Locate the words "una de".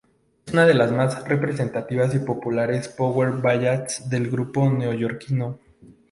0.53-0.73